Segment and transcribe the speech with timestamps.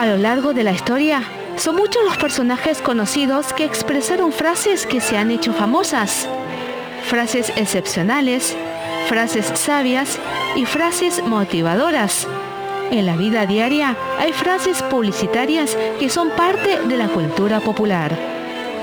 [0.00, 1.22] A lo largo de la historia,
[1.56, 6.26] son muchos los personajes conocidos que expresaron frases que se han hecho famosas.
[7.02, 8.56] Frases excepcionales,
[9.10, 10.18] frases sabias
[10.56, 12.26] y frases motivadoras.
[12.90, 18.16] En la vida diaria hay frases publicitarias que son parte de la cultura popular.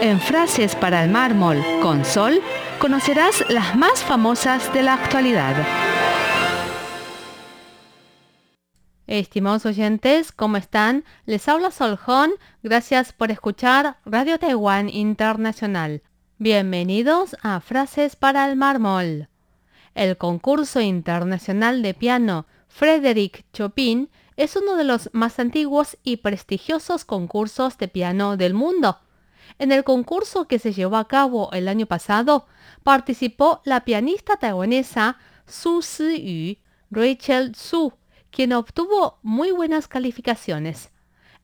[0.00, 2.40] En Frases para el Mármol con Sol
[2.78, 5.56] conocerás las más famosas de la actualidad.
[9.12, 11.04] Estimados oyentes, ¿cómo están?
[11.26, 12.30] Les habla Soljón.
[12.62, 16.00] Gracias por escuchar Radio Taiwán Internacional.
[16.38, 19.28] Bienvenidos a Frases para el Mármol.
[19.94, 24.08] El concurso internacional de piano Frédéric Chopin
[24.38, 28.98] es uno de los más antiguos y prestigiosos concursos de piano del mundo.
[29.58, 32.46] En el concurso que se llevó a cabo el año pasado,
[32.82, 36.56] participó la pianista taiwanesa Su Si-yu,
[36.90, 37.92] Rachel Su,
[38.32, 40.90] quien obtuvo muy buenas calificaciones.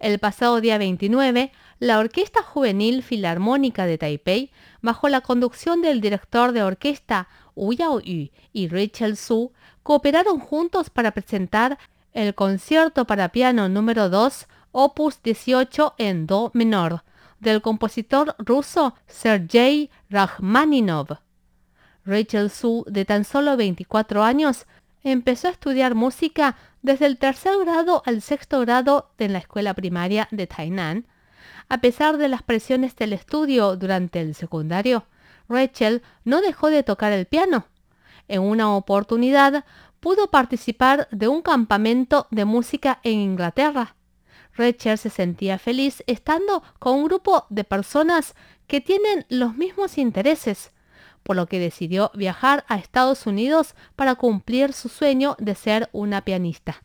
[0.00, 6.52] El pasado día 29, la Orquesta Juvenil Filarmónica de Taipei, bajo la conducción del director
[6.52, 11.78] de orquesta Wu Yaoyu y Rachel Su, cooperaron juntos para presentar
[12.12, 17.04] el concierto para piano número 2, opus 18 en do menor,
[17.38, 21.18] del compositor ruso Sergei Rachmaninov.
[22.04, 24.66] Rachel Su, de tan solo 24 años,
[25.02, 30.28] empezó a estudiar música desde el tercer grado al sexto grado en la escuela primaria
[30.30, 31.06] de Tainan.
[31.68, 35.06] A pesar de las presiones del estudio durante el secundario,
[35.48, 37.66] Rachel no dejó de tocar el piano.
[38.28, 39.64] En una oportunidad
[40.00, 43.96] pudo participar de un campamento de música en Inglaterra.
[44.54, 48.34] Rachel se sentía feliz estando con un grupo de personas
[48.66, 50.72] que tienen los mismos intereses,
[51.28, 56.22] por lo que decidió viajar a Estados Unidos para cumplir su sueño de ser una
[56.22, 56.82] pianista.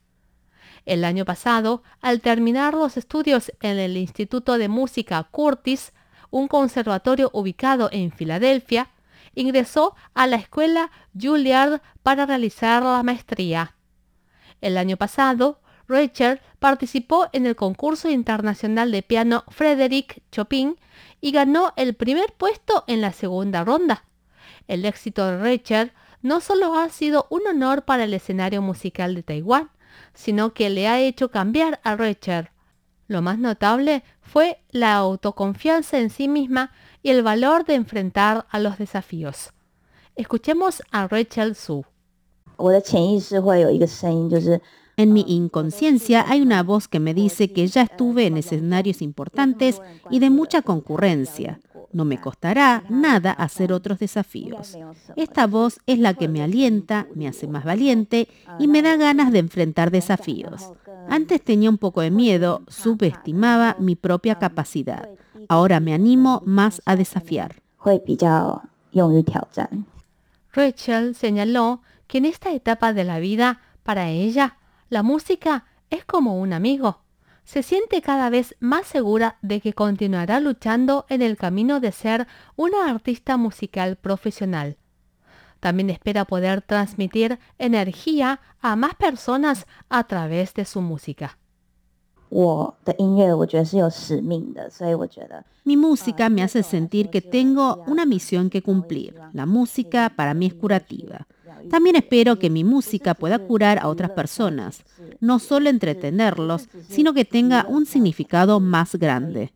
[0.85, 5.93] El año pasado, al terminar los estudios en el Instituto de Música Curtis,
[6.29, 8.89] un conservatorio ubicado en Filadelfia,
[9.33, 13.77] ingresó a la escuela Juilliard para realizar la maestría.
[14.59, 20.75] El año pasado, Rachel participó en el concurso internacional de piano Frédéric Chopin
[21.21, 24.03] y ganó el primer puesto en la segunda ronda.
[24.67, 25.91] El éxito de Rachel
[26.21, 29.69] no solo ha sido un honor para el escenario musical de Taiwán,
[30.13, 32.49] sino que le ha hecho cambiar a Rachel.
[33.07, 38.59] Lo más notable fue la autoconfianza en sí misma y el valor de enfrentar a
[38.59, 39.51] los desafíos.
[40.15, 41.85] Escuchemos a Rachel Su.
[44.95, 49.81] En mi inconsciencia hay una voz que me dice que ya estuve en escenarios importantes
[50.11, 51.59] y de mucha concurrencia.
[51.93, 54.75] No me costará nada hacer otros desafíos.
[55.15, 58.27] Esta voz es la que me alienta, me hace más valiente
[58.59, 60.71] y me da ganas de enfrentar desafíos.
[61.07, 65.07] Antes tenía un poco de miedo, subestimaba mi propia capacidad.
[65.47, 67.61] Ahora me animo más a desafiar.
[70.51, 74.57] Rachel señaló que en esta etapa de la vida, para ella,
[74.89, 77.02] la música es como un amigo
[77.43, 82.27] se siente cada vez más segura de que continuará luchando en el camino de ser
[82.55, 84.77] una artista musical profesional.
[85.59, 91.37] También espera poder transmitir energía a más personas a través de su música.
[95.63, 99.15] Mi música me hace sentir que tengo una misión que cumplir.
[99.33, 101.27] La música para mí es curativa.
[101.69, 104.83] También espero que mi música pueda curar a otras personas,
[105.19, 109.53] no solo entretenerlos, sino que tenga un significado más grande.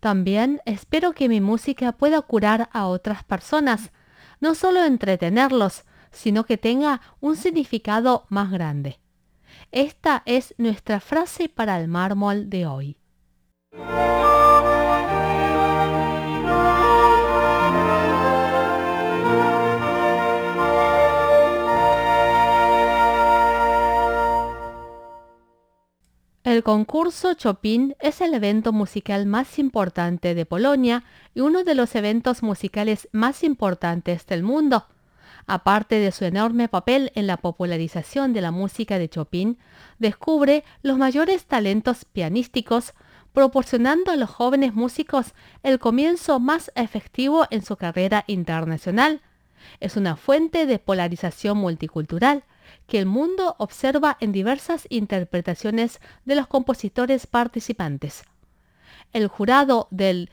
[0.00, 3.92] También espero que mi música pueda curar a otras personas,
[4.40, 8.98] no solo entretenerlos, sino que tenga un significado más grande.
[9.72, 12.96] Esta es nuestra frase para el mármol de hoy.
[26.56, 31.04] El concurso Chopin es el evento musical más importante de Polonia
[31.34, 34.86] y uno de los eventos musicales más importantes del mundo.
[35.46, 39.58] Aparte de su enorme papel en la popularización de la música de Chopin,
[39.98, 42.94] descubre los mayores talentos pianísticos,
[43.34, 49.20] proporcionando a los jóvenes músicos el comienzo más efectivo en su carrera internacional.
[49.78, 52.44] Es una fuente de polarización multicultural
[52.86, 58.24] que el mundo observa en diversas interpretaciones de los compositores participantes.
[59.12, 60.30] El jurado del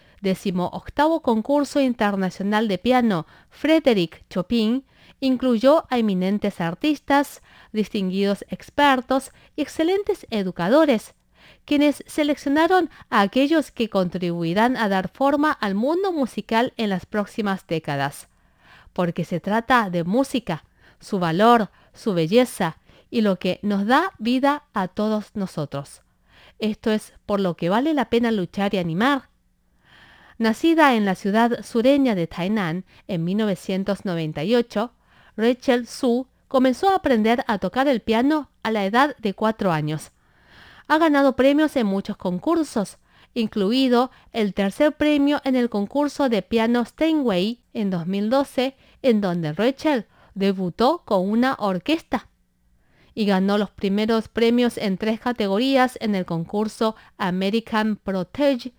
[0.71, 4.85] octavo concurso internacional de piano Frédéric Chopin
[5.19, 7.41] incluyó a eminentes artistas,
[7.71, 11.13] distinguidos expertos y excelentes educadores,
[11.65, 17.65] quienes seleccionaron a aquellos que contribuirán a dar forma al mundo musical en las próximas
[17.67, 18.27] décadas.
[18.91, 20.65] Porque se trata de música,
[20.99, 22.77] su valor, su belleza
[23.09, 26.01] y lo que nos da vida a todos nosotros.
[26.59, 29.29] Esto es por lo que vale la pena luchar y animar.
[30.37, 34.91] Nacida en la ciudad sureña de Tainan en 1998,
[35.37, 40.11] Rachel Su comenzó a aprender a tocar el piano a la edad de cuatro años.
[40.87, 42.97] Ha ganado premios en muchos concursos,
[43.33, 50.07] incluido el tercer premio en el concurso de piano Steinway en 2012, en donde Rachel
[50.35, 52.29] debutó con una orquesta
[53.15, 58.73] y ganó los primeros premios en tres categorías en el concurso American Protege.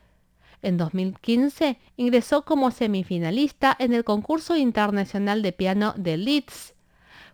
[0.62, 6.74] En 2015 ingresó como semifinalista en el concurso internacional de piano de Leeds.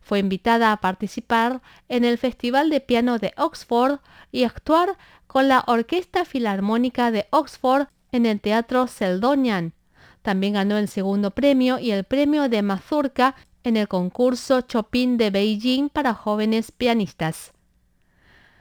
[0.02, 4.00] Fue invitada a participar en el Festival de Piano de Oxford
[4.32, 4.96] y actuar
[5.26, 9.74] con la Orquesta Filarmónica de Oxford en el Teatro Seldonian.
[10.22, 15.30] También ganó el segundo premio y el premio de Mazurka en el concurso Chopin de
[15.30, 17.52] Beijing para jóvenes pianistas.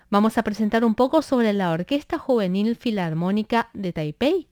[0.09, 4.47] Vamos a presentar un poco sobre la Orquesta Juvenil Filarmónica de Taipei.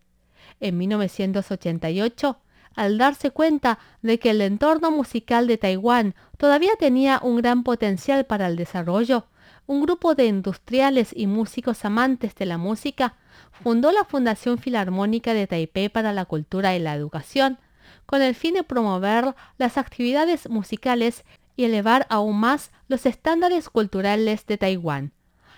[0.60, 2.38] En 1988,
[2.76, 8.26] al darse cuenta de que el entorno musical de Taiwán todavía tenía un gran potencial
[8.26, 9.26] para el desarrollo,
[9.66, 13.16] un grupo de industriales y músicos amantes de la música
[13.52, 17.58] fundó la Fundación Filarmónica de Taipei para la Cultura y la Educación,
[18.07, 21.24] con el fin de promover las actividades musicales
[21.56, 25.12] y elevar aún más los estándares culturales de Taiwán.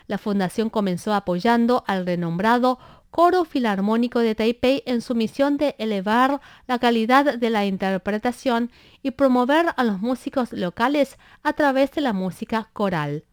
[0.08, 2.80] La fundación comenzó apoyando al renombrado
[3.12, 9.12] Coro Filarmónico de Taipei en su misión de elevar la calidad de la interpretación y
[9.12, 13.24] promover a los músicos locales a través de la música coral.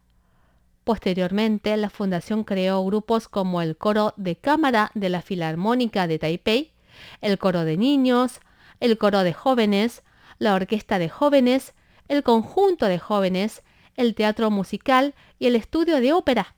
[0.85, 6.73] Posteriormente, la fundación creó grupos como el Coro de Cámara de la Filarmónica de Taipei,
[7.21, 8.41] el Coro de Niños,
[8.81, 10.03] el coro de jóvenes,
[10.39, 11.75] la orquesta de jóvenes,
[12.09, 13.63] el conjunto de jóvenes,
[13.95, 16.55] el teatro musical y el estudio de ópera,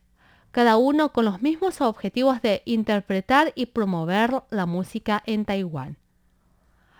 [0.51, 5.99] cada uno con los mismos objetivos de interpretar y promover la música en Taiwán.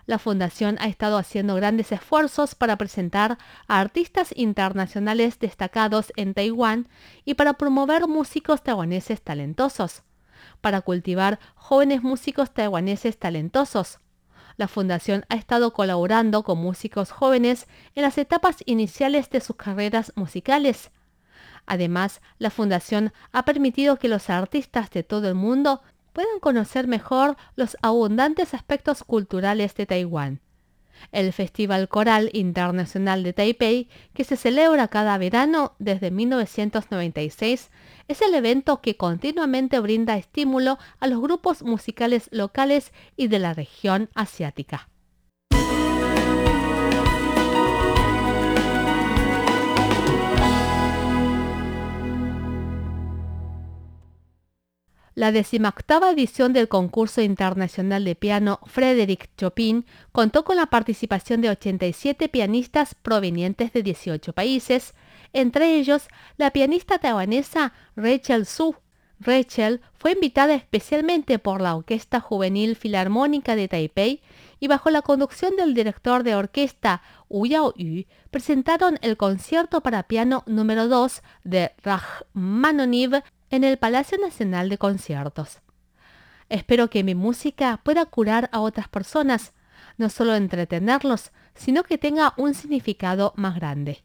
[0.05, 3.37] La fundación ha estado haciendo grandes esfuerzos para presentar
[3.67, 6.87] a artistas internacionales destacados en Taiwán
[7.25, 10.01] y para promover músicos taiwaneses talentosos,
[10.61, 13.99] para cultivar jóvenes músicos taiwaneses talentosos,
[14.59, 17.65] la fundación ha estado colaborando con músicos jóvenes
[17.95, 20.91] en las etapas iniciales de sus carreras musicales.
[21.65, 27.37] Además, la fundación ha permitido que los artistas de todo el mundo puedan conocer mejor
[27.55, 30.41] los abundantes aspectos culturales de Taiwán.
[31.11, 37.69] El Festival Coral Internacional de Taipei, que se celebra cada verano desde 1996,
[38.07, 43.53] es el evento que continuamente brinda estímulo a los grupos musicales locales y de la
[43.53, 44.89] región asiática.
[55.19, 61.49] La decimoctava edición del concurso internacional de piano Frédéric Chopin contó con la participación de
[61.49, 64.93] 87 pianistas provenientes de 18 países,
[65.33, 66.07] entre ellos
[66.37, 68.77] la pianista taiwanesa Rachel Su.
[69.19, 74.21] Rachel fue invitada especialmente por la Orquesta Juvenil Filarmónica de Taipei
[74.61, 80.43] y bajo la conducción del director de orquesta Wu Yu presentaron el concierto para piano
[80.47, 85.61] número 2 de Rachmaninoff en el Palacio Nacional de Conciertos.
[86.49, 89.53] Espero que mi música pueda curar a otras personas,
[89.97, 94.03] no solo entretenerlos, sino que tenga un significado más grande.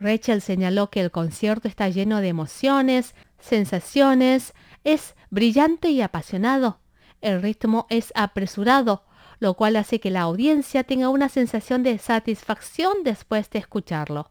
[0.00, 6.80] Rachel señaló que el concierto está lleno de emociones, sensaciones, es brillante y apasionado.
[7.20, 9.04] El ritmo es apresurado,
[9.40, 14.30] lo cual hace que la audiencia tenga una sensación de satisfacción después de escucharlo.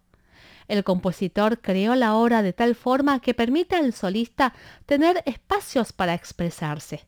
[0.69, 4.53] El compositor creó la obra de tal forma que permite al solista
[4.85, 7.07] tener espacios para expresarse.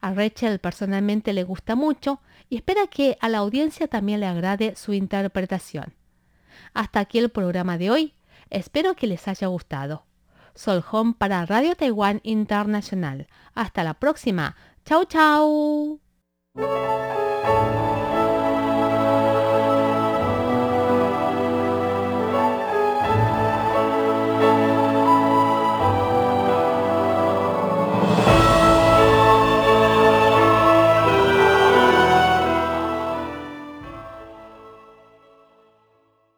[0.00, 4.76] A Rachel personalmente le gusta mucho y espera que a la audiencia también le agrade
[4.76, 5.94] su interpretación.
[6.74, 8.14] Hasta aquí el programa de hoy.
[8.50, 10.06] Espero que les haya gustado.
[10.54, 13.26] Sol Home para Radio Taiwán Internacional.
[13.54, 14.54] Hasta la próxima.
[14.84, 15.98] Chao, chao.